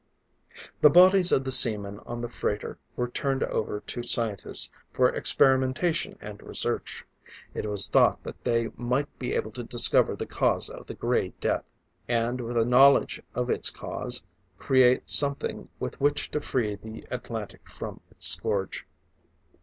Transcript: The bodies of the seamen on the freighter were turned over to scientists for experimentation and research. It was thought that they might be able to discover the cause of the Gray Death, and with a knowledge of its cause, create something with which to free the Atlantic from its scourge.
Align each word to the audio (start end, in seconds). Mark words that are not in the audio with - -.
The 0.81 0.89
bodies 0.89 1.31
of 1.31 1.43
the 1.43 1.51
seamen 1.51 1.99
on 2.07 2.21
the 2.21 2.27
freighter 2.27 2.79
were 2.95 3.07
turned 3.07 3.43
over 3.43 3.81
to 3.81 4.01
scientists 4.01 4.71
for 4.91 5.09
experimentation 5.09 6.17
and 6.19 6.41
research. 6.41 7.05
It 7.53 7.67
was 7.69 7.87
thought 7.87 8.23
that 8.23 8.43
they 8.43 8.69
might 8.77 9.19
be 9.19 9.35
able 9.35 9.51
to 9.51 9.63
discover 9.63 10.15
the 10.15 10.25
cause 10.25 10.71
of 10.71 10.87
the 10.87 10.95
Gray 10.95 11.33
Death, 11.39 11.65
and 12.07 12.41
with 12.41 12.57
a 12.57 12.65
knowledge 12.65 13.21
of 13.35 13.51
its 13.51 13.69
cause, 13.69 14.23
create 14.57 15.07
something 15.07 15.69
with 15.79 16.01
which 16.01 16.31
to 16.31 16.41
free 16.41 16.73
the 16.73 17.05
Atlantic 17.11 17.69
from 17.69 17.99
its 18.09 18.25
scourge. 18.25 18.87